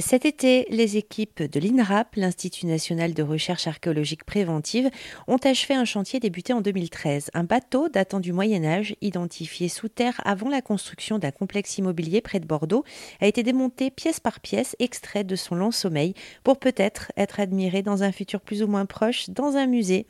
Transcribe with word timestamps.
Cet 0.00 0.26
été, 0.26 0.66
les 0.68 0.98
équipes 0.98 1.42
de 1.42 1.58
l'INRAP, 1.58 2.16
l'Institut 2.16 2.66
national 2.66 3.14
de 3.14 3.22
recherche 3.22 3.66
archéologique 3.66 4.24
préventive, 4.24 4.90
ont 5.26 5.38
achevé 5.38 5.74
un 5.74 5.86
chantier 5.86 6.20
débuté 6.20 6.52
en 6.52 6.60
2013. 6.60 7.30
Un 7.32 7.44
bateau 7.44 7.88
datant 7.88 8.20
du 8.20 8.34
Moyen 8.34 8.66
Âge, 8.66 8.96
identifié 9.00 9.70
sous 9.70 9.88
terre 9.88 10.20
avant 10.26 10.50
la 10.50 10.60
construction 10.60 11.18
d'un 11.18 11.30
complexe 11.30 11.78
immobilier 11.78 12.20
près 12.20 12.38
de 12.38 12.46
Bordeaux, 12.46 12.84
a 13.22 13.26
été 13.26 13.42
démonté 13.42 13.90
pièce 13.90 14.20
par 14.20 14.40
pièce, 14.40 14.76
extrait 14.78 15.24
de 15.24 15.36
son 15.36 15.54
long 15.54 15.70
sommeil, 15.70 16.12
pour 16.44 16.58
peut-être 16.58 17.10
être 17.16 17.40
admiré 17.40 17.80
dans 17.80 18.02
un 18.02 18.12
futur 18.12 18.42
plus 18.42 18.62
ou 18.62 18.66
moins 18.66 18.84
proche 18.84 19.30
dans 19.30 19.56
un 19.56 19.66
musée. 19.66 20.06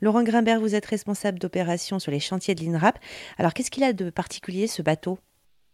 Laurent 0.00 0.24
Grimbert, 0.24 0.58
vous 0.58 0.74
êtes 0.74 0.86
responsable 0.86 1.38
d'opération 1.38 2.00
sur 2.00 2.10
les 2.10 2.18
chantiers 2.18 2.56
de 2.56 2.64
l'INRAP. 2.64 2.98
Alors 3.38 3.54
qu'est-ce 3.54 3.70
qu'il 3.70 3.84
a 3.84 3.92
de 3.92 4.10
particulier 4.10 4.66
ce 4.66 4.82
bateau? 4.82 5.16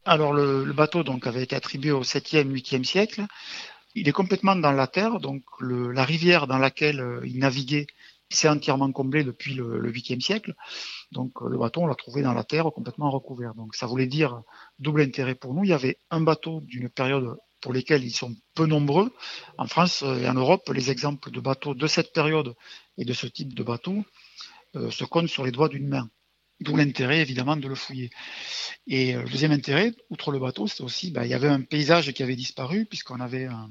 Alors 0.09 0.33
le, 0.33 0.73
bateau 0.73 1.03
donc 1.03 1.27
avait 1.27 1.43
été 1.43 1.55
attribué 1.55 1.93
au 1.93 2.03
7e, 2.03 2.51
8e 2.51 2.85
siècle. 2.85 3.27
Il 3.95 4.09
est 4.09 4.13
complètement 4.13 4.57
dans 4.57 4.73
la 4.73 4.87
terre, 4.87 5.21
donc 5.21 5.43
la 5.61 6.05
rivière 6.05 6.47
dans 6.47 6.59
laquelle 6.59 7.01
euh, 7.01 7.21
il 7.25 7.39
naviguait 7.39 7.87
s'est 8.31 8.49
entièrement 8.49 8.93
comblée 8.93 9.25
depuis 9.25 9.55
le, 9.55 9.91
8e 9.91 10.21
siècle. 10.21 10.55
Donc 11.13 11.43
euh, 11.43 11.49
le 11.49 11.59
bateau, 11.59 11.83
on 11.83 11.87
l'a 11.87 11.95
trouvé 11.95 12.23
dans 12.23 12.35
la 12.35 12.45
terre 12.45 12.65
complètement 12.73 13.11
recouvert. 13.11 13.55
Donc 13.55 13.75
ça 13.75 13.87
voulait 13.87 14.07
dire 14.07 14.43
double 14.79 15.03
intérêt 15.03 15.35
pour 15.35 15.55
nous. 15.55 15.65
Il 15.65 15.71
y 15.71 15.75
avait 15.75 15.99
un 16.11 16.21
bateau 16.21 16.61
d'une 16.63 16.89
période 16.89 17.37
pour 17.61 17.73
lesquels 17.73 18.05
ils 18.05 18.13
sont 18.13 18.35
peu 18.55 18.67
nombreux. 18.67 19.13
En 19.59 19.67
France 19.67 20.03
et 20.03 20.29
en 20.29 20.35
Europe, 20.35 20.71
les 20.73 20.91
exemples 20.91 21.31
de 21.31 21.41
bateaux 21.41 21.75
de 21.75 21.87
cette 21.87 22.13
période 22.13 22.55
et 22.97 23.05
de 23.05 23.13
ce 23.13 23.27
type 23.27 23.55
de 23.55 23.63
bateau 23.63 24.05
euh, 24.77 24.91
se 24.91 25.05
comptent 25.05 25.29
sur 25.29 25.45
les 25.45 25.53
doigts 25.53 25.69
d'une 25.69 25.89
main. 25.89 26.09
D'où 26.61 26.77
l'intérêt 26.77 27.21
évidemment 27.21 27.57
de 27.57 27.69
le 27.69 27.75
fouiller. 27.75 28.11
Et 28.87 29.15
euh, 29.15 29.23
le 29.23 29.29
deuxième 29.29 29.53
intérêt, 29.53 29.93
outre 30.11 30.33
le 30.33 30.39
bateau, 30.39 30.67
c'est 30.67 30.83
aussi, 30.83 31.11
bah, 31.11 31.25
il 31.25 31.31
y 31.31 31.35
avait 31.35 31.49
un 31.49 31.61
paysage 31.61 32.13
qui 32.13 32.23
avait 32.23 32.37
disparu 32.37 32.85
puisqu'on 32.87 33.21
avait 33.21 33.45
un, 33.45 33.71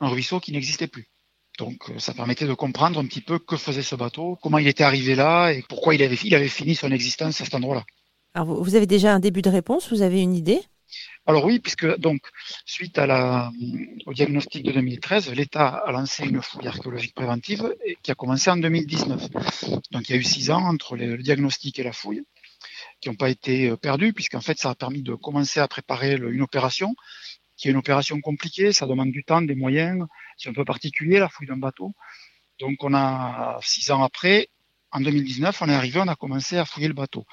ruisseau 0.00 0.40
qui 0.40 0.52
n'existait 0.52 0.88
plus. 0.88 1.08
Donc 1.58 1.90
euh, 1.90 1.98
ça 1.98 2.14
permettait 2.14 2.46
de 2.46 2.54
comprendre 2.54 2.98
un 2.98 3.06
petit 3.06 3.20
peu 3.20 3.38
que 3.38 3.56
faisait 3.56 3.82
ce 3.82 3.94
bateau, 3.94 4.36
comment 4.42 4.58
il 4.58 4.68
était 4.68 4.84
arrivé 4.84 5.14
là 5.14 5.50
et 5.50 5.64
pourquoi 5.68 5.94
il 5.94 6.02
avait, 6.02 6.18
il 6.22 6.34
avait 6.34 6.48
fini 6.48 6.74
son 6.74 6.90
existence 6.90 7.40
à 7.40 7.44
cet 7.44 7.54
endroit-là. 7.54 7.84
Alors 8.34 8.62
vous 8.62 8.74
avez 8.74 8.86
déjà 8.86 9.14
un 9.14 9.20
début 9.20 9.42
de 9.42 9.50
réponse, 9.50 9.92
vous 9.92 10.02
avez 10.02 10.20
une 10.20 10.34
idée? 10.34 10.60
Alors 11.26 11.44
oui, 11.44 11.58
puisque 11.58 11.86
donc 11.98 12.22
suite 12.64 12.98
au 12.98 14.12
diagnostic 14.14 14.64
de 14.64 14.72
2013, 14.72 15.32
l'État 15.34 15.68
a 15.68 15.92
lancé 15.92 16.24
une 16.24 16.40
fouille 16.40 16.66
archéologique 16.66 17.14
préventive 17.14 17.74
qui 18.02 18.10
a 18.10 18.14
commencé 18.14 18.50
en 18.50 18.56
2019. 18.56 19.30
Donc 19.90 20.08
il 20.08 20.12
y 20.12 20.14
a 20.14 20.18
eu 20.18 20.24
six 20.24 20.50
ans 20.50 20.64
entre 20.64 20.96
le 20.96 21.18
diagnostic 21.18 21.78
et 21.78 21.82
la 21.82 21.92
fouille 21.92 22.24
qui 23.00 23.08
n'ont 23.08 23.14
pas 23.14 23.28
été 23.28 23.68
euh, 23.68 23.76
perdus, 23.76 24.12
puisqu'en 24.12 24.40
fait 24.40 24.58
ça 24.58 24.70
a 24.70 24.74
permis 24.74 25.02
de 25.02 25.14
commencer 25.14 25.60
à 25.60 25.68
préparer 25.68 26.14
une 26.14 26.42
opération 26.42 26.94
qui 27.56 27.68
est 27.68 27.72
une 27.72 27.76
opération 27.76 28.20
compliquée, 28.20 28.72
ça 28.72 28.86
demande 28.86 29.10
du 29.10 29.24
temps, 29.24 29.42
des 29.42 29.56
moyens, 29.56 30.06
c'est 30.36 30.48
un 30.48 30.52
peu 30.52 30.64
particulier 30.64 31.18
la 31.18 31.28
fouille 31.28 31.48
d'un 31.48 31.56
bateau. 31.56 31.92
Donc 32.60 32.82
on 32.84 32.94
a 32.94 33.58
six 33.62 33.90
ans 33.90 34.02
après, 34.02 34.48
en 34.92 35.00
2019, 35.00 35.60
on 35.60 35.68
est 35.68 35.74
arrivé, 35.74 36.00
on 36.00 36.08
a 36.08 36.14
commencé 36.14 36.56
à 36.56 36.64
fouiller 36.64 36.88
le 36.88 36.94
bateau. 36.94 37.26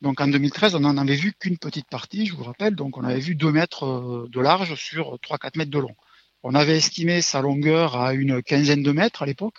Donc 0.00 0.20
en 0.20 0.28
2013, 0.28 0.74
on 0.76 0.80
n'en 0.80 0.96
avait 0.96 1.16
vu 1.16 1.32
qu'une 1.32 1.58
petite 1.58 1.88
partie, 1.88 2.26
je 2.26 2.34
vous 2.34 2.44
rappelle. 2.44 2.74
Donc 2.74 2.96
on 2.96 3.04
avait 3.04 3.20
vu 3.20 3.34
2 3.34 3.50
mètres 3.50 3.84
euh, 3.84 4.28
de 4.30 4.40
large 4.40 4.74
sur 4.76 5.16
3-4 5.16 5.58
mètres 5.58 5.70
de 5.70 5.78
long. 5.78 5.94
On 6.42 6.54
avait 6.54 6.76
estimé 6.76 7.20
sa 7.20 7.40
longueur 7.40 7.96
à 7.96 8.14
une 8.14 8.42
quinzaine 8.42 8.82
de 8.82 8.92
mètres 8.92 9.22
à 9.22 9.26
l'époque, 9.26 9.58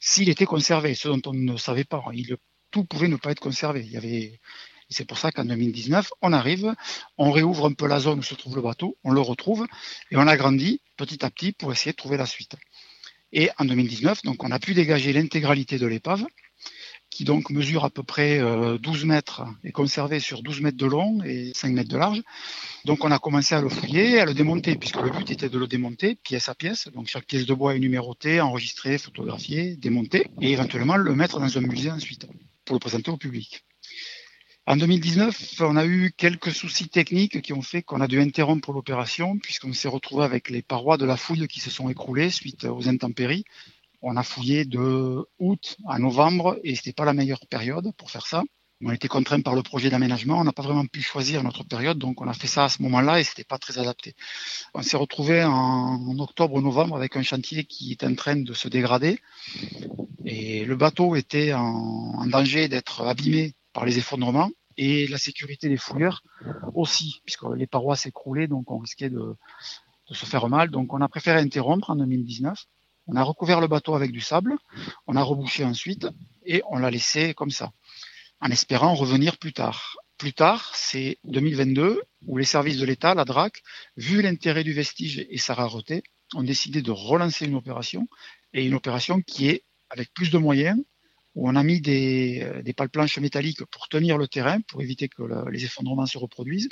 s'il 0.00 0.28
était 0.28 0.44
conservé, 0.44 0.94
ce 0.94 1.08
dont 1.08 1.22
on 1.26 1.32
ne 1.32 1.56
savait 1.56 1.84
pas. 1.84 2.02
Il, 2.12 2.36
tout 2.72 2.84
pouvait 2.84 3.06
ne 3.06 3.16
pas 3.16 3.30
être 3.30 3.40
conservé. 3.40 3.82
Il 3.84 3.92
y 3.92 3.96
avait, 3.96 4.40
c'est 4.90 5.04
pour 5.04 5.18
ça 5.18 5.30
qu'en 5.30 5.44
2019, 5.44 6.10
on 6.22 6.32
arrive, 6.32 6.74
on 7.16 7.30
réouvre 7.30 7.66
un 7.66 7.72
peu 7.72 7.86
la 7.86 8.00
zone 8.00 8.18
où 8.18 8.22
se 8.22 8.34
trouve 8.34 8.56
le 8.56 8.62
bateau, 8.62 8.98
on 9.04 9.12
le 9.12 9.20
retrouve 9.20 9.66
et 10.10 10.16
on 10.16 10.26
agrandit 10.26 10.80
petit 10.96 11.24
à 11.24 11.30
petit 11.30 11.52
pour 11.52 11.70
essayer 11.70 11.92
de 11.92 11.96
trouver 11.96 12.16
la 12.16 12.26
suite. 12.26 12.56
Et 13.32 13.50
en 13.58 13.64
2019, 13.64 14.22
donc 14.22 14.42
on 14.42 14.50
a 14.50 14.58
pu 14.58 14.74
dégager 14.74 15.12
l'intégralité 15.12 15.78
de 15.78 15.86
l'épave 15.86 16.26
qui 17.14 17.22
donc 17.22 17.50
mesure 17.50 17.84
à 17.84 17.90
peu 17.90 18.02
près 18.02 18.40
12 18.40 18.42
euh, 18.42 19.06
mètres, 19.06 19.42
et 19.62 19.70
conservé 19.70 20.18
sur 20.18 20.42
12 20.42 20.62
mètres 20.62 20.76
de 20.76 20.86
long 20.86 21.22
et 21.22 21.52
5 21.54 21.72
mètres 21.72 21.88
de 21.88 21.96
large. 21.96 22.20
Donc 22.86 23.04
on 23.04 23.10
a 23.12 23.20
commencé 23.20 23.54
à 23.54 23.60
le 23.60 23.68
fouiller, 23.68 24.18
à 24.18 24.24
le 24.24 24.34
démonter, 24.34 24.74
puisque 24.74 25.00
le 25.00 25.10
but 25.10 25.30
était 25.30 25.48
de 25.48 25.56
le 25.56 25.68
démonter 25.68 26.16
pièce 26.16 26.48
à 26.48 26.56
pièce. 26.56 26.88
Donc 26.92 27.06
chaque 27.06 27.26
pièce 27.26 27.46
de 27.46 27.54
bois 27.54 27.76
est 27.76 27.78
numérotée, 27.78 28.40
enregistrée, 28.40 28.98
photographiée, 28.98 29.76
démontée, 29.76 30.26
et 30.40 30.50
éventuellement 30.50 30.96
le 30.96 31.14
mettre 31.14 31.38
dans 31.38 31.56
un 31.56 31.60
musée 31.60 31.92
ensuite, 31.92 32.26
pour 32.64 32.74
le 32.74 32.80
présenter 32.80 33.12
au 33.12 33.16
public. 33.16 33.64
En 34.66 34.76
2019, 34.76 35.60
on 35.60 35.76
a 35.76 35.86
eu 35.86 36.12
quelques 36.16 36.50
soucis 36.50 36.88
techniques 36.88 37.42
qui 37.42 37.52
ont 37.52 37.62
fait 37.62 37.82
qu'on 37.82 38.00
a 38.00 38.08
dû 38.08 38.20
interrompre 38.20 38.72
l'opération, 38.72 39.38
puisqu'on 39.38 39.72
s'est 39.72 39.88
retrouvé 39.88 40.24
avec 40.24 40.50
les 40.50 40.62
parois 40.62 40.96
de 40.96 41.04
la 41.04 41.16
fouille 41.16 41.46
qui 41.46 41.60
se 41.60 41.70
sont 41.70 41.88
écroulées 41.90 42.30
suite 42.30 42.64
aux 42.64 42.88
intempéries 42.88 43.44
on 44.04 44.16
a 44.16 44.22
fouillé 44.22 44.66
de 44.66 45.26
août 45.38 45.76
à 45.88 45.98
novembre 45.98 46.58
et 46.62 46.76
c'était 46.76 46.92
pas 46.92 47.06
la 47.06 47.14
meilleure 47.14 47.46
période 47.48 47.90
pour 47.96 48.10
faire 48.10 48.26
ça. 48.26 48.44
On 48.82 48.90
était 48.90 49.08
contraint 49.08 49.40
par 49.40 49.54
le 49.54 49.62
projet 49.62 49.88
d'aménagement, 49.88 50.38
on 50.38 50.44
n'a 50.44 50.52
pas 50.52 50.62
vraiment 50.62 50.84
pu 50.84 51.00
choisir 51.00 51.42
notre 51.42 51.64
période, 51.64 51.96
donc 51.96 52.20
on 52.20 52.28
a 52.28 52.34
fait 52.34 52.46
ça 52.46 52.64
à 52.64 52.68
ce 52.68 52.82
moment-là 52.82 53.20
et 53.20 53.24
c'était 53.24 53.44
pas 53.44 53.56
très 53.56 53.78
adapté. 53.78 54.14
On 54.74 54.82
s'est 54.82 54.98
retrouvé 54.98 55.42
en, 55.42 56.18
octobre-novembre 56.18 56.96
avec 56.96 57.16
un 57.16 57.22
chantier 57.22 57.64
qui 57.64 57.92
est 57.92 58.04
en 58.04 58.14
train 58.14 58.36
de 58.36 58.52
se 58.52 58.68
dégrader 58.68 59.20
et 60.26 60.66
le 60.66 60.76
bateau 60.76 61.16
était 61.16 61.54
en, 61.54 62.26
danger 62.26 62.68
d'être 62.68 63.02
abîmé 63.02 63.54
par 63.72 63.86
les 63.86 63.96
effondrements 63.96 64.50
et 64.76 65.06
la 65.06 65.18
sécurité 65.18 65.70
des 65.70 65.78
fouilleurs 65.78 66.22
aussi, 66.74 67.22
puisque 67.24 67.44
les 67.56 67.66
parois 67.66 67.96
s'écroulaient, 67.96 68.48
donc 68.48 68.70
on 68.70 68.78
risquait 68.78 69.08
de, 69.08 69.34
de 70.10 70.14
se 70.14 70.26
faire 70.26 70.46
mal. 70.48 70.68
Donc 70.70 70.92
on 70.92 71.00
a 71.00 71.08
préféré 71.08 71.38
interrompre 71.38 71.88
en 71.88 71.96
2019 71.96 72.66
on 73.06 73.16
a 73.16 73.22
recouvert 73.22 73.60
le 73.60 73.66
bateau 73.66 73.94
avec 73.94 74.12
du 74.12 74.20
sable, 74.20 74.56
on 75.06 75.16
a 75.16 75.22
rebouché 75.22 75.64
ensuite 75.64 76.06
et 76.44 76.62
on 76.70 76.78
l'a 76.78 76.90
laissé 76.90 77.34
comme 77.34 77.50
ça, 77.50 77.72
en 78.40 78.50
espérant 78.50 78.94
revenir 78.94 79.38
plus 79.38 79.52
tard. 79.52 79.96
Plus 80.18 80.32
tard, 80.32 80.72
c'est 80.74 81.18
2022, 81.24 82.00
où 82.26 82.38
les 82.38 82.44
services 82.44 82.78
de 82.78 82.84
l'État, 82.84 83.14
la 83.14 83.24
DRAC, 83.24 83.62
vu 83.96 84.22
l'intérêt 84.22 84.64
du 84.64 84.72
vestige 84.72 85.26
et 85.28 85.38
sa 85.38 85.54
rareté, 85.54 86.02
ont 86.34 86.42
décidé 86.42 86.82
de 86.82 86.90
relancer 86.90 87.46
une 87.46 87.56
opération, 87.56 88.08
et 88.52 88.64
une 88.64 88.74
opération 88.74 89.20
qui 89.20 89.48
est 89.48 89.64
avec 89.90 90.12
plus 90.14 90.30
de 90.30 90.38
moyens, 90.38 90.80
où 91.34 91.48
on 91.48 91.56
a 91.56 91.62
mis 91.64 91.80
des, 91.80 92.48
des 92.62 92.72
pales 92.72 92.90
planches 92.90 93.18
métalliques 93.18 93.64
pour 93.64 93.88
tenir 93.88 94.16
le 94.16 94.28
terrain, 94.28 94.60
pour 94.60 94.82
éviter 94.82 95.08
que 95.08 95.22
les 95.50 95.64
effondrements 95.64 96.06
se 96.06 96.16
reproduisent. 96.16 96.68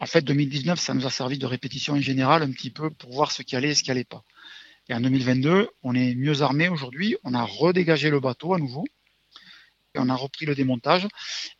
En 0.00 0.06
fait, 0.06 0.22
2019, 0.22 0.78
ça 0.78 0.94
nous 0.94 1.06
a 1.06 1.10
servi 1.10 1.38
de 1.38 1.46
répétition 1.46 1.94
en 1.94 2.00
général, 2.00 2.42
un 2.42 2.52
petit 2.52 2.70
peu 2.70 2.90
pour 2.90 3.12
voir 3.12 3.32
ce 3.32 3.42
qui 3.42 3.56
allait 3.56 3.70
et 3.70 3.74
ce 3.74 3.82
qui 3.82 3.90
allait 3.90 4.04
pas. 4.04 4.24
Et 4.88 4.94
en 4.94 5.00
2022, 5.00 5.68
on 5.82 5.94
est 5.94 6.14
mieux 6.14 6.42
armé 6.42 6.68
aujourd'hui. 6.68 7.16
On 7.24 7.34
a 7.34 7.44
redégagé 7.44 8.10
le 8.10 8.20
bateau 8.20 8.54
à 8.54 8.58
nouveau. 8.58 8.84
Et 9.94 9.98
on 9.98 10.08
a 10.08 10.16
repris 10.16 10.46
le 10.46 10.54
démontage. 10.54 11.06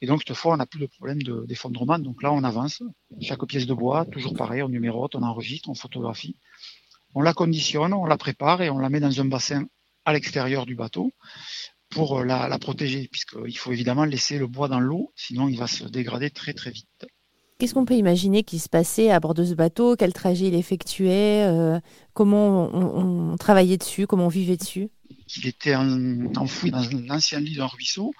Et 0.00 0.06
donc, 0.06 0.22
cette 0.26 0.36
fois, 0.36 0.54
on 0.54 0.56
n'a 0.56 0.66
plus 0.66 0.80
de 0.80 0.86
problème 0.86 1.22
d'effondrement. 1.46 1.98
donc 1.98 2.22
là, 2.22 2.32
on 2.32 2.42
avance. 2.44 2.82
Chaque 3.20 3.44
pièce 3.46 3.66
de 3.66 3.74
bois, 3.74 4.06
toujours 4.06 4.34
pareil, 4.34 4.62
on 4.62 4.68
numérote, 4.68 5.14
on 5.14 5.22
enregistre, 5.22 5.68
on 5.68 5.74
photographie. 5.74 6.36
On 7.14 7.20
la 7.20 7.34
conditionne, 7.34 7.92
on 7.92 8.06
la 8.06 8.16
prépare 8.16 8.62
et 8.62 8.70
on 8.70 8.78
la 8.78 8.88
met 8.88 9.00
dans 9.00 9.20
un 9.20 9.26
bassin 9.26 9.66
à 10.04 10.12
l'extérieur 10.14 10.66
du 10.66 10.74
bateau 10.74 11.12
pour 11.90 12.24
la, 12.24 12.48
la 12.48 12.58
protéger, 12.58 13.06
puisqu'il 13.08 13.56
faut 13.56 13.70
évidemment 13.70 14.06
laisser 14.06 14.38
le 14.38 14.46
bois 14.46 14.68
dans 14.68 14.80
l'eau, 14.80 15.12
sinon 15.14 15.48
il 15.48 15.58
va 15.58 15.66
se 15.66 15.84
dégrader 15.84 16.30
très 16.30 16.54
très 16.54 16.70
vite. 16.70 17.06
Qu'est-ce 17.62 17.74
qu'on 17.74 17.84
peut 17.84 17.94
imaginer 17.94 18.42
qui 18.42 18.58
se 18.58 18.68
passait 18.68 19.12
à 19.12 19.20
bord 19.20 19.34
de 19.34 19.44
ce 19.44 19.54
bateau? 19.54 19.94
Quel 19.94 20.12
trajet 20.12 20.48
il 20.48 20.54
effectuait? 20.56 21.46
Euh, 21.46 21.78
Comment 22.12 22.68
on, 22.74 23.36
travaillait 23.36 23.76
dessus? 23.76 24.08
Comment 24.08 24.24
on 24.24 24.28
vivait 24.28 24.56
dessus? 24.56 24.88
Il 25.36 25.46
était 25.46 25.76
enfoui 25.76 26.72
dans 26.72 26.82
l'ancien 27.06 27.38
lit 27.38 27.54
d'un 27.54 27.68
ruisseau. 27.68 28.14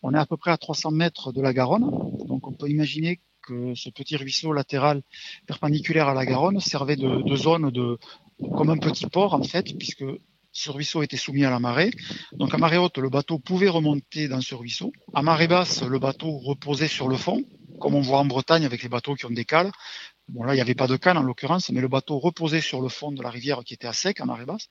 On 0.00 0.14
est 0.14 0.18
à 0.18 0.24
peu 0.24 0.38
près 0.38 0.52
à 0.52 0.56
300 0.56 0.92
mètres 0.92 1.32
de 1.32 1.42
la 1.42 1.52
Garonne. 1.52 1.90
Donc 2.28 2.46
on 2.48 2.54
peut 2.54 2.70
imaginer 2.70 3.20
que 3.42 3.74
ce 3.74 3.90
petit 3.90 4.16
ruisseau 4.16 4.54
latéral 4.54 5.02
perpendiculaire 5.46 6.08
à 6.08 6.14
la 6.14 6.24
Garonne 6.24 6.58
servait 6.58 6.96
de, 6.96 7.36
zone 7.36 7.70
de 7.70 7.98
comme 8.56 8.70
un 8.70 8.78
petit 8.78 9.04
port 9.04 9.34
en 9.34 9.42
fait, 9.42 9.76
puisque 9.76 10.06
ce 10.50 10.70
ruisseau 10.70 11.02
était 11.02 11.18
soumis 11.18 11.44
à 11.44 11.50
la 11.50 11.60
marée. 11.60 11.90
Donc 12.32 12.54
à 12.54 12.56
marée 12.56 12.78
haute, 12.78 12.96
le 12.96 13.10
bateau 13.10 13.38
pouvait 13.38 13.68
remonter 13.68 14.28
dans 14.28 14.40
ce 14.40 14.54
ruisseau. 14.54 14.92
À 15.12 15.20
marée 15.20 15.46
basse, 15.46 15.82
le 15.82 15.98
bateau 15.98 16.38
reposait 16.38 16.88
sur 16.88 17.08
le 17.08 17.18
fond 17.18 17.44
comme 17.78 17.94
on 17.94 18.00
voit 18.00 18.18
en 18.18 18.24
Bretagne 18.24 18.64
avec 18.64 18.82
les 18.82 18.88
bateaux 18.88 19.14
qui 19.14 19.26
ont 19.26 19.30
des 19.30 19.44
cales. 19.44 19.72
Bon, 20.28 20.42
là, 20.44 20.52
il 20.52 20.56
n'y 20.56 20.62
avait 20.62 20.74
pas 20.74 20.86
de 20.86 20.96
cale 20.96 21.16
en 21.16 21.22
l'occurrence, 21.22 21.70
mais 21.70 21.80
le 21.80 21.88
bateau 21.88 22.18
reposait 22.18 22.60
sur 22.60 22.80
le 22.80 22.88
fond 22.88 23.12
de 23.12 23.22
la 23.22 23.30
rivière 23.30 23.62
qui 23.64 23.74
était 23.74 23.86
à 23.86 23.92
sec, 23.92 24.20
à 24.20 24.24
marée 24.24 24.44
basse. 24.44 24.68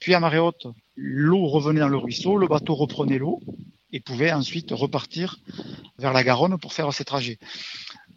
Puis 0.00 0.14
à 0.14 0.20
marée 0.20 0.38
haute, 0.38 0.66
l'eau 0.96 1.46
revenait 1.46 1.80
dans 1.80 1.88
le 1.88 1.96
ruisseau, 1.96 2.36
le 2.36 2.46
bateau 2.46 2.74
reprenait 2.74 3.18
l'eau 3.18 3.40
et 3.92 4.00
pouvait 4.00 4.32
ensuite 4.32 4.70
repartir 4.72 5.38
vers 5.98 6.12
la 6.12 6.24
Garonne 6.24 6.58
pour 6.58 6.72
faire 6.72 6.92
ses 6.92 7.04
trajets. 7.04 7.38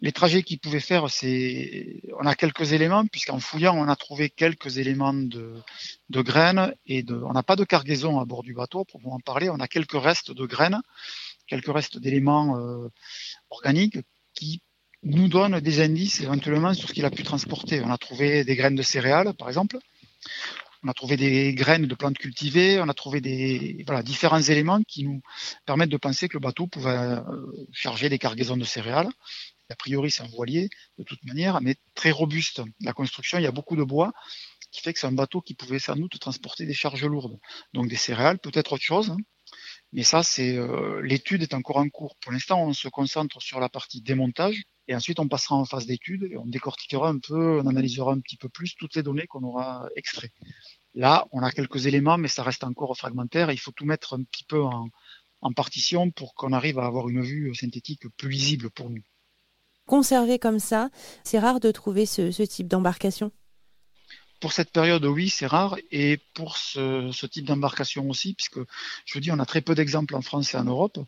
Les 0.00 0.12
trajets 0.12 0.42
qu'il 0.42 0.58
pouvait 0.58 0.80
faire, 0.80 1.08
c'est, 1.10 2.02
on 2.20 2.26
a 2.26 2.34
quelques 2.34 2.72
éléments, 2.72 3.04
puisqu'en 3.06 3.40
fouillant, 3.40 3.76
on 3.76 3.88
a 3.88 3.96
trouvé 3.96 4.30
quelques 4.30 4.78
éléments 4.78 5.12
de, 5.14 5.54
de 6.08 6.22
graines 6.22 6.74
et 6.86 7.02
de, 7.02 7.14
on 7.14 7.32
n'a 7.32 7.42
pas 7.42 7.56
de 7.56 7.64
cargaison 7.64 8.20
à 8.20 8.24
bord 8.24 8.42
du 8.42 8.54
bateau, 8.54 8.84
pour 8.84 9.00
en 9.12 9.18
parler, 9.18 9.50
on 9.50 9.60
a 9.60 9.68
quelques 9.68 10.00
restes 10.00 10.30
de 10.30 10.46
graines, 10.46 10.80
quelques 11.46 11.72
restes 11.72 11.98
d'éléments 11.98 12.58
euh, 12.58 12.88
organiques 13.50 13.98
qui 14.38 14.62
nous 15.02 15.28
donne 15.28 15.60
des 15.60 15.80
indices 15.80 16.20
éventuellement 16.20 16.74
sur 16.74 16.88
ce 16.88 16.94
qu'il 16.94 17.04
a 17.04 17.10
pu 17.10 17.22
transporter. 17.22 17.80
On 17.82 17.90
a 17.90 17.98
trouvé 17.98 18.44
des 18.44 18.56
graines 18.56 18.76
de 18.76 18.82
céréales, 18.82 19.34
par 19.34 19.48
exemple. 19.48 19.78
On 20.84 20.88
a 20.88 20.94
trouvé 20.94 21.16
des 21.16 21.54
graines 21.54 21.86
de 21.86 21.94
plantes 21.96 22.18
cultivées, 22.18 22.80
on 22.80 22.88
a 22.88 22.94
trouvé 22.94 23.20
des 23.20 23.84
différents 24.04 24.40
éléments 24.40 24.82
qui 24.84 25.04
nous 25.04 25.20
permettent 25.66 25.90
de 25.90 25.96
penser 25.96 26.28
que 26.28 26.36
le 26.36 26.40
bateau 26.40 26.68
pouvait 26.68 26.90
euh, 26.90 27.20
charger 27.72 28.08
des 28.08 28.18
cargaisons 28.18 28.56
de 28.56 28.64
céréales. 28.64 29.08
A 29.70 29.74
priori, 29.74 30.10
c'est 30.10 30.22
un 30.22 30.28
voilier 30.28 30.68
de 30.98 31.02
toute 31.02 31.22
manière, 31.24 31.60
mais 31.60 31.74
très 31.94 32.12
robuste. 32.12 32.62
La 32.80 32.92
construction, 32.92 33.38
il 33.38 33.42
y 33.42 33.46
a 33.46 33.52
beaucoup 33.52 33.76
de 33.76 33.82
bois, 33.82 34.12
qui 34.70 34.80
fait 34.82 34.92
que 34.92 35.00
c'est 35.00 35.08
un 35.08 35.12
bateau 35.12 35.40
qui 35.40 35.54
pouvait 35.54 35.80
sans 35.80 35.96
doute 35.96 36.18
transporter 36.20 36.64
des 36.64 36.74
charges 36.74 37.04
lourdes. 37.04 37.38
Donc 37.74 37.88
des 37.88 37.96
céréales, 37.96 38.38
peut-être 38.38 38.72
autre 38.72 38.84
chose. 38.84 39.10
Hein. 39.10 39.16
Mais 39.92 40.02
ça, 40.02 40.22
c'est 40.22 40.56
euh, 40.56 41.00
l'étude 41.02 41.42
est 41.42 41.54
encore 41.54 41.78
en 41.78 41.88
cours. 41.88 42.16
Pour 42.20 42.32
l'instant, 42.32 42.62
on 42.62 42.72
se 42.72 42.88
concentre 42.88 43.40
sur 43.40 43.58
la 43.58 43.68
partie 43.68 44.02
démontage 44.02 44.62
et 44.86 44.94
ensuite 44.94 45.18
on 45.18 45.28
passera 45.28 45.56
en 45.56 45.64
phase 45.64 45.86
d'étude 45.86 46.24
et 46.30 46.36
on 46.36 46.46
décortiquera 46.46 47.08
un 47.08 47.18
peu, 47.18 47.60
on 47.60 47.66
analysera 47.66 48.12
un 48.12 48.20
petit 48.20 48.36
peu 48.36 48.48
plus 48.48 48.74
toutes 48.74 48.94
les 48.96 49.02
données 49.02 49.26
qu'on 49.26 49.42
aura 49.44 49.88
extraites. 49.96 50.32
Là, 50.94 51.26
on 51.32 51.42
a 51.42 51.50
quelques 51.50 51.86
éléments, 51.86 52.18
mais 52.18 52.28
ça 52.28 52.42
reste 52.42 52.64
encore 52.64 52.96
fragmentaire. 52.96 53.50
il 53.50 53.58
faut 53.58 53.72
tout 53.72 53.84
mettre 53.84 54.14
un 54.14 54.22
petit 54.24 54.44
peu 54.44 54.62
en, 54.62 54.90
partition 55.54 56.10
pour 56.10 56.34
qu'on 56.34 56.52
arrive 56.52 56.78
à 56.78 56.86
avoir 56.86 57.08
une 57.08 57.22
vue 57.22 57.54
synthétique 57.54 58.08
plus 58.16 58.28
lisible 58.28 58.70
pour 58.70 58.90
nous. 58.90 59.02
Conservé 59.86 60.38
comme 60.38 60.58
ça, 60.58 60.90
c'est 61.24 61.38
rare 61.38 61.60
de 61.60 61.70
trouver 61.70 62.04
ce 62.04 62.42
type 62.42 62.68
d'embarcation? 62.68 63.32
Pour 64.40 64.52
cette 64.52 64.70
période, 64.70 65.04
oui, 65.04 65.28
c'est 65.28 65.46
rare. 65.46 65.76
Et 65.90 66.18
pour 66.34 66.56
ce, 66.56 67.26
type 67.26 67.44
d'embarcation 67.44 68.08
aussi, 68.08 68.34
puisque 68.34 68.58
je 69.04 69.14
vous 69.14 69.20
dis, 69.20 69.32
on 69.32 69.38
a 69.38 69.46
très 69.46 69.60
peu 69.60 69.74
d'exemples 69.74 70.14
en 70.14 70.22
France 70.22 70.54
et 70.54 70.56
en 70.56 70.64
Europe. 70.64 70.98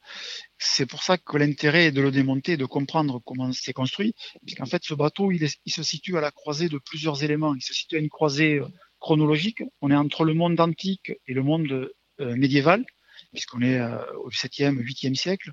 C'est 0.59 0.87
pour 0.87 1.03
ça 1.03 1.17
que 1.19 1.37
l'intérêt 1.37 1.87
est 1.87 1.93
de 1.93 2.01
le 2.01 2.11
démonter, 2.11 2.57
de 2.57 2.65
comprendre 2.65 3.21
comment 3.25 3.53
c'est 3.53 3.73
construit. 3.73 4.15
Puisqu'en 4.45 4.67
fait, 4.67 4.83
ce 4.85 4.95
bateau, 4.95 5.31
il, 5.31 5.49
se 5.49 5.83
situe 5.83 6.19
à 6.19 6.21
la 6.21 6.31
croisée 6.31 6.69
de 6.69 6.79
plusieurs 6.79 7.23
éléments. 7.23 7.55
Il 7.55 7.63
se 7.63 7.73
situe 7.75 7.97
à 7.97 7.99
une 7.99 8.09
croisée 8.09 8.59
euh, 8.59 8.67
chronologique. 8.99 9.63
On 9.81 9.91
est 9.91 9.97
entre 9.97 10.25
le 10.25 10.35
monde 10.35 10.59
antique 10.61 11.13
et 11.27 11.35
le 11.35 11.43
monde 11.43 11.91
euh, 12.21 12.37
médiéval, 12.37 12.85
puisqu'on 13.33 13.63
est 13.63 13.79
euh, 13.79 13.99
au 14.19 14.31
7e, 14.31 14.77
8e 14.77 15.15
siècle. 15.15 15.53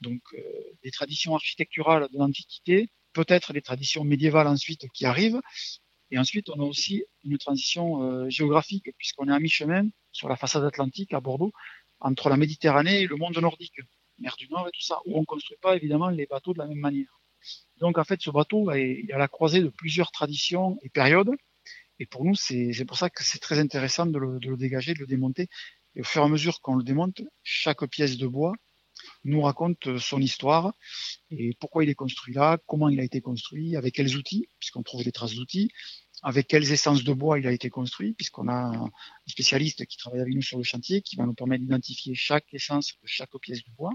Donc, 0.00 0.22
des 0.84 0.92
traditions 0.92 1.34
architecturales 1.34 2.06
de 2.12 2.18
l'Antiquité, 2.18 2.88
peut-être 3.12 3.52
des 3.52 3.62
traditions 3.62 4.04
médiévales 4.04 4.46
ensuite 4.46 4.86
qui 4.94 5.04
arrivent, 5.06 5.40
et 6.10 6.18
ensuite, 6.18 6.48
on 6.48 6.60
a 6.60 6.64
aussi 6.64 7.04
une 7.24 7.36
transition 7.38 8.02
euh, 8.02 8.30
géographique, 8.30 8.90
puisqu'on 8.96 9.28
est 9.28 9.32
à 9.32 9.38
mi-chemin 9.38 9.88
sur 10.10 10.28
la 10.28 10.36
façade 10.36 10.64
atlantique 10.64 11.12
à 11.12 11.20
Bordeaux, 11.20 11.52
entre 12.00 12.28
la 12.28 12.36
Méditerranée 12.36 13.02
et 13.02 13.06
le 13.06 13.16
monde 13.16 13.36
nordique, 13.36 13.80
mer 14.18 14.34
du 14.38 14.48
Nord 14.48 14.68
et 14.68 14.70
tout 14.72 14.80
ça, 14.80 14.98
où 15.04 15.16
on 15.16 15.20
ne 15.20 15.26
construit 15.26 15.58
pas 15.60 15.76
évidemment 15.76 16.08
les 16.08 16.26
bateaux 16.26 16.52
de 16.54 16.58
la 16.58 16.66
même 16.66 16.78
manière. 16.78 17.20
Donc 17.78 17.98
en 17.98 18.04
fait, 18.04 18.20
ce 18.20 18.30
bateau 18.30 18.70
est 18.72 19.10
à 19.12 19.18
la 19.18 19.28
croisée 19.28 19.60
de 19.60 19.68
plusieurs 19.68 20.10
traditions 20.10 20.78
et 20.82 20.88
périodes. 20.88 21.30
Et 22.00 22.06
pour 22.06 22.24
nous, 22.24 22.34
c'est 22.34 22.84
pour 22.86 22.96
ça 22.96 23.10
que 23.10 23.24
c'est 23.24 23.40
très 23.40 23.58
intéressant 23.58 24.06
de 24.06 24.18
le, 24.18 24.38
de 24.38 24.50
le 24.50 24.56
dégager, 24.56 24.94
de 24.94 25.00
le 25.00 25.06
démonter. 25.06 25.48
Et 25.94 26.00
au 26.00 26.04
fur 26.04 26.22
et 26.22 26.24
à 26.24 26.28
mesure 26.28 26.60
qu'on 26.60 26.76
le 26.76 26.84
démonte, 26.84 27.22
chaque 27.42 27.84
pièce 27.86 28.16
de 28.16 28.26
bois 28.26 28.54
nous 29.28 29.40
raconte 29.42 29.98
son 29.98 30.20
histoire 30.20 30.74
et 31.30 31.54
pourquoi 31.60 31.84
il 31.84 31.90
est 31.90 31.94
construit 31.94 32.34
là, 32.34 32.58
comment 32.66 32.88
il 32.88 33.00
a 33.00 33.04
été 33.04 33.20
construit, 33.20 33.76
avec 33.76 33.94
quels 33.94 34.16
outils, 34.16 34.48
puisqu'on 34.58 34.82
trouve 34.82 35.04
des 35.04 35.12
traces 35.12 35.34
d'outils, 35.34 35.70
avec 36.22 36.48
quelles 36.48 36.70
essences 36.72 37.04
de 37.04 37.12
bois 37.12 37.38
il 37.38 37.46
a 37.46 37.52
été 37.52 37.70
construit, 37.70 38.14
puisqu'on 38.14 38.48
a 38.48 38.54
un 38.54 38.90
spécialiste 39.26 39.86
qui 39.86 39.96
travaille 39.96 40.20
avec 40.20 40.34
nous 40.34 40.42
sur 40.42 40.58
le 40.58 40.64
chantier, 40.64 41.02
qui 41.02 41.16
va 41.16 41.24
nous 41.24 41.34
permettre 41.34 41.62
d'identifier 41.62 42.14
chaque 42.14 42.52
essence 42.52 42.94
de 43.02 43.06
chaque 43.06 43.36
pièce 43.40 43.64
de 43.64 43.70
bois. 43.76 43.92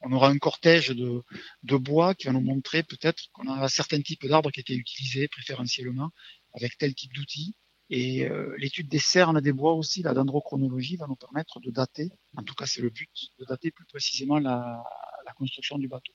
On 0.00 0.12
aura 0.12 0.28
un 0.28 0.38
cortège 0.38 0.90
de, 0.90 1.22
de 1.64 1.76
bois 1.76 2.14
qui 2.14 2.28
va 2.28 2.32
nous 2.32 2.40
montrer 2.40 2.84
peut-être 2.84 3.24
qu'on 3.32 3.48
a 3.48 3.68
certains 3.68 4.00
types 4.00 4.26
d'arbres 4.26 4.50
qui 4.50 4.60
étaient 4.60 4.74
utilisés 4.74 5.26
préférentiellement 5.28 6.10
avec 6.54 6.78
tel 6.78 6.94
type 6.94 7.12
d'outils. 7.12 7.54
Et 7.90 8.28
euh, 8.28 8.54
l'étude 8.58 8.88
des 8.88 8.98
cernes 8.98 9.40
des 9.40 9.52
bois 9.52 9.72
aussi, 9.72 10.02
la 10.02 10.12
dendrochronologie, 10.12 10.96
va 10.96 11.06
nous 11.06 11.16
permettre 11.16 11.60
de 11.60 11.70
dater, 11.70 12.10
en 12.36 12.42
tout 12.42 12.54
cas 12.54 12.66
c'est 12.66 12.82
le 12.82 12.90
but, 12.90 13.10
de 13.38 13.44
dater 13.46 13.70
plus 13.70 13.86
précisément 13.86 14.38
la, 14.38 14.84
la 15.24 15.32
construction 15.32 15.78
du 15.78 15.88
bateau. 15.88 16.12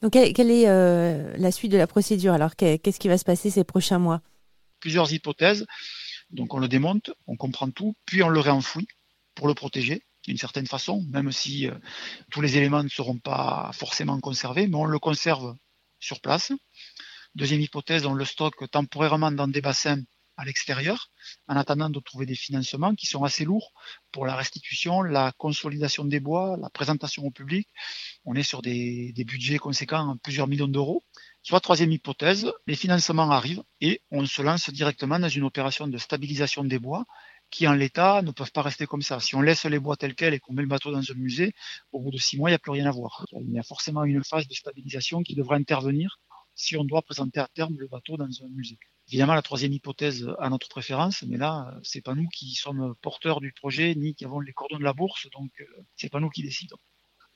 Donc, 0.00 0.12
quelle 0.12 0.50
est 0.50 0.68
euh, 0.68 1.36
la 1.36 1.50
suite 1.50 1.72
de 1.72 1.76
la 1.76 1.88
procédure? 1.88 2.32
Alors, 2.32 2.54
qu'est-ce 2.56 3.00
qui 3.00 3.08
va 3.08 3.18
se 3.18 3.24
passer 3.24 3.50
ces 3.50 3.64
prochains 3.64 3.98
mois? 3.98 4.22
Plusieurs 4.80 5.12
hypothèses. 5.12 5.66
Donc, 6.30 6.54
on 6.54 6.58
le 6.58 6.68
démonte, 6.68 7.10
on 7.26 7.36
comprend 7.36 7.68
tout, 7.70 7.96
puis 8.06 8.22
on 8.22 8.28
le 8.28 8.38
réenfouit 8.38 8.86
pour 9.34 9.48
le 9.48 9.54
protéger 9.54 10.02
d'une 10.24 10.36
certaine 10.36 10.66
façon, 10.66 11.04
même 11.10 11.32
si 11.32 11.66
euh, 11.66 11.74
tous 12.30 12.40
les 12.40 12.56
éléments 12.56 12.82
ne 12.82 12.88
seront 12.88 13.18
pas 13.18 13.70
forcément 13.72 14.20
conservés, 14.20 14.66
mais 14.66 14.76
on 14.76 14.84
le 14.84 14.98
conserve 14.98 15.56
sur 15.98 16.20
place. 16.20 16.52
Deuxième 17.34 17.60
hypothèse, 17.60 18.06
on 18.06 18.14
le 18.14 18.24
stocke 18.24 18.70
temporairement 18.70 19.32
dans 19.32 19.48
des 19.48 19.60
bassins 19.60 20.02
à 20.38 20.44
l'extérieur, 20.44 21.10
en 21.48 21.56
attendant 21.56 21.90
de 21.90 21.98
trouver 21.98 22.24
des 22.24 22.36
financements 22.36 22.94
qui 22.94 23.06
sont 23.06 23.24
assez 23.24 23.44
lourds 23.44 23.72
pour 24.12 24.24
la 24.24 24.36
restitution, 24.36 25.02
la 25.02 25.32
consolidation 25.36 26.04
des 26.04 26.20
bois, 26.20 26.56
la 26.62 26.70
présentation 26.70 27.24
au 27.24 27.32
public. 27.32 27.68
On 28.24 28.36
est 28.36 28.44
sur 28.44 28.62
des, 28.62 29.12
budgets 29.26 29.58
conséquents, 29.58 30.16
plusieurs 30.22 30.46
millions 30.46 30.68
d'euros. 30.68 31.02
Soit 31.42 31.60
troisième 31.60 31.90
hypothèse, 31.90 32.52
les 32.68 32.76
financements 32.76 33.30
arrivent 33.32 33.64
et 33.80 34.00
on 34.12 34.24
se 34.26 34.40
lance 34.40 34.70
directement 34.70 35.18
dans 35.18 35.28
une 35.28 35.42
opération 35.42 35.88
de 35.88 35.98
stabilisation 35.98 36.62
des 36.62 36.78
bois 36.78 37.04
qui 37.50 37.66
en 37.66 37.72
l'état 37.72 38.22
ne 38.22 38.30
peuvent 38.30 38.52
pas 38.52 38.62
rester 38.62 38.86
comme 38.86 39.02
ça. 39.02 39.18
Si 39.18 39.34
on 39.34 39.40
laisse 39.40 39.64
les 39.64 39.80
bois 39.80 39.96
tels 39.96 40.14
quels 40.14 40.34
et 40.34 40.38
qu'on 40.38 40.52
met 40.52 40.62
le 40.62 40.68
bateau 40.68 40.92
dans 40.92 41.10
un 41.10 41.14
musée, 41.14 41.52
au 41.90 42.00
bout 42.00 42.12
de 42.12 42.18
six 42.18 42.36
mois, 42.36 42.48
il 42.50 42.52
n'y 42.52 42.56
a 42.56 42.60
plus 42.60 42.72
rien 42.72 42.86
à 42.86 42.92
voir. 42.92 43.26
Il 43.32 43.50
y 43.50 43.58
a 43.58 43.64
forcément 43.64 44.04
une 44.04 44.22
phase 44.22 44.46
de 44.46 44.54
stabilisation 44.54 45.22
qui 45.22 45.34
devra 45.34 45.56
intervenir 45.56 46.20
si 46.54 46.76
on 46.76 46.84
doit 46.84 47.02
présenter 47.02 47.40
à 47.40 47.48
terme 47.48 47.74
le 47.76 47.88
bateau 47.88 48.16
dans 48.16 48.26
un 48.26 48.48
musée. 48.50 48.78
Évidemment, 49.08 49.34
la 49.34 49.42
troisième 49.42 49.72
hypothèse 49.72 50.28
a 50.38 50.50
notre 50.50 50.68
préférence, 50.68 51.24
mais 51.26 51.38
là, 51.38 51.74
c'est 51.82 52.02
pas 52.02 52.14
nous 52.14 52.28
qui 52.28 52.54
sommes 52.54 52.94
porteurs 53.00 53.40
du 53.40 53.52
projet 53.52 53.94
ni 53.94 54.14
qui 54.14 54.26
avons 54.26 54.40
les 54.40 54.52
cordons 54.52 54.78
de 54.78 54.84
la 54.84 54.92
bourse, 54.92 55.28
donc 55.32 55.50
euh, 55.60 55.64
c'est 55.96 56.10
pas 56.10 56.20
nous 56.20 56.28
qui 56.28 56.42
décidons. 56.42 56.76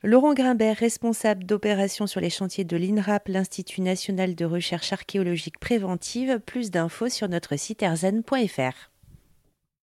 Laurent 0.04 0.34
Grimbert, 0.34 0.76
responsable 0.76 1.44
d'opérations 1.44 2.06
sur 2.06 2.20
les 2.20 2.28
chantiers 2.28 2.64
de 2.64 2.76
l'INRAP, 2.76 3.28
l'Institut 3.28 3.80
national 3.80 4.34
de 4.34 4.44
recherche 4.44 4.92
archéologique 4.92 5.60
préventive. 5.60 6.40
Plus 6.44 6.70
d'infos 6.70 7.08
sur 7.08 7.28
notre 7.28 7.56
site 7.56 7.82
erzen.fr. 7.82 8.91